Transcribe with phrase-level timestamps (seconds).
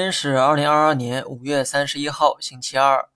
[0.00, 3.10] 天是二零二二年五月三十一号，星期二。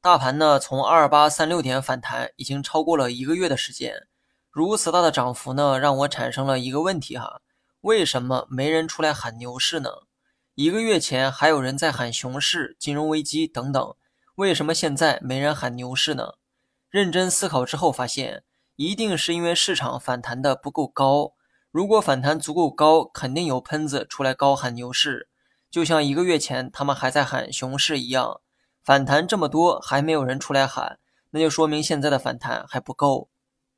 [0.00, 4.06] 大盘呢，从二八三六点反弹，已经超过了一个月的时间。
[4.50, 7.42] 如此大的涨幅呢，让我产生了一个问题哈：
[7.82, 9.90] 为什么没人出来喊牛市呢？
[10.54, 13.94] 一个月前还有人在喊熊市、金融危机等等，
[14.36, 16.36] 为什么现在没人喊牛市呢？
[16.88, 18.44] 认真思考之后发现，
[18.76, 21.34] 一定是因为市场反弹的不够高。
[21.70, 25.28] 如果反弹足够高，肯定有喷子出来高喊牛市，
[25.70, 28.40] 就像一个月前他们还在喊熊市一样。
[28.82, 30.98] 反弹这么多还没有人出来喊，
[31.30, 33.28] 那就说明现在的反弹还不够。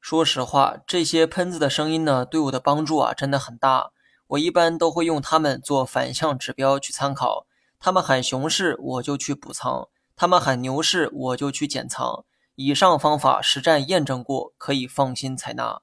[0.01, 3.91] 说实话，这些喷子的声音呢，对我的帮助啊真的很大。
[4.29, 7.47] 我一般都会用他们做反向指标去参考。
[7.79, 12.25] 他们喊熊市，我就去补仓；他们喊牛市，我就去减仓。
[12.55, 15.83] 以上方法实战验证过，可以放心采纳。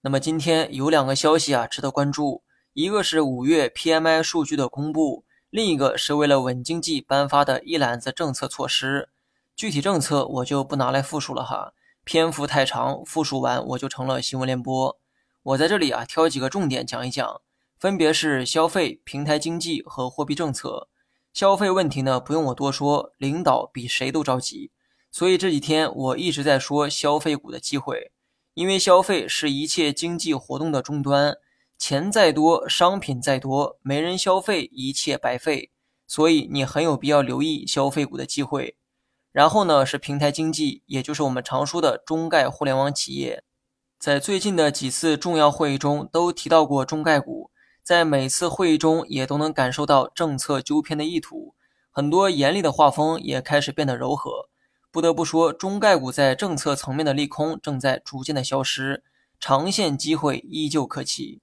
[0.00, 2.42] 那么今天有两个消息啊值得关注，
[2.72, 5.24] 一个是五月 PMI 数据的公布。
[5.54, 9.10] 另一个是为了稳经济颁发的一揽子政策措施，
[9.54, 14.98] 具体政策我就不拿来复述了哈，篇幅太长，复述完我就成了新闻联播。
[15.44, 17.40] 我在这里啊挑几个重点讲一讲，
[17.78, 20.88] 分别是消费、平台经济和货币政策。
[21.32, 24.72] 消费问题呢不用我多说，领导比谁都着急，
[25.12, 28.10] 所以这几天我一直在说消费股的机会，
[28.54, 31.36] 因为消费是一切经济活动的终端。
[31.86, 35.70] 钱再多，商品再多，没人消费，一切白费。
[36.06, 38.78] 所以你很有必要留意消费股的机会。
[39.32, 43.44] 然后呢，是平台经济，也就是我们常说的中概互联网企业。
[43.98, 47.50] 在最近的几次重要会议中都提到过中概股，
[47.82, 51.54] 在每次会议中也都能感受到政策纠偏的意图，
[51.90, 54.48] 很多严厉的画风也开始变得柔和。
[54.90, 59.04] 不得不说，中概股在政策层面的利空正在逐渐的消失，
[59.38, 61.42] 长线机会依旧可期。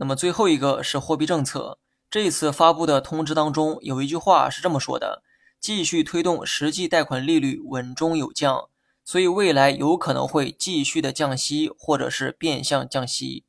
[0.00, 1.76] 那么最后一个是货币政策，
[2.10, 5.22] 这次发布的通知当中有一句话是这么说的：
[5.60, 8.70] 继续推动实际贷款利率稳中有降，
[9.04, 13.44] 所以未来有可能会继续的降息，或者是变相降息。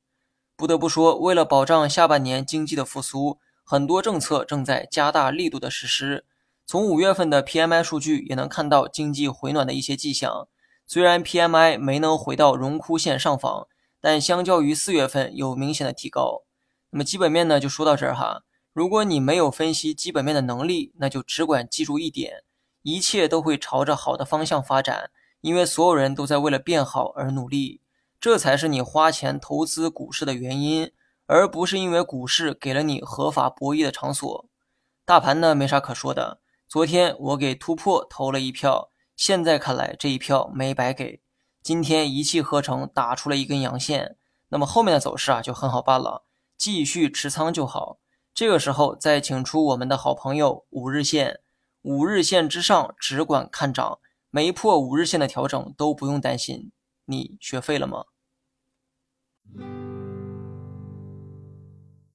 [0.58, 6.26] 不得不说，为了保障下半年经济的复苏，很多政策正在加大力度的实施。
[6.66, 10.50] 从五月份的 PMI 数据也能看到经济回暖的一些迹象，
[10.86, 13.70] 虽然 PMI 没能回到荣枯线上方。
[14.02, 16.44] 但相较于四月份有明显的提高。
[16.90, 18.44] 那么基本面呢，就说到这儿哈。
[18.74, 22.44] 如果你没有分析基本面的能力，那就只管记住一点：
[22.82, 25.12] 一切都会朝着好的方向发展，
[25.42, 27.82] 因为所有人都在为了变好而努力。
[28.20, 30.92] 这才是你花钱投资股市的原因，
[31.26, 34.50] 而不是因为股市给了你合法博弈的场所。
[35.06, 36.40] 大盘呢，没啥可说的。
[36.68, 41.22] 昨天我给突破投了一票，现在看来这一票没白给。
[41.62, 44.18] 今天一气呵成打出了一根阳线，
[44.50, 46.26] 那么后面的走势啊就很好办了，
[46.58, 48.00] 继续持仓就好。
[48.34, 51.42] 这个时候再请出我们的好朋友五日线，
[51.84, 54.00] 五日线之上只管看涨，
[54.30, 56.72] 没破五日线的调整都不用担心。
[57.06, 58.06] 你学废了吗？